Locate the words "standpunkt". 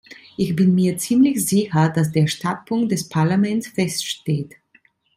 2.25-2.91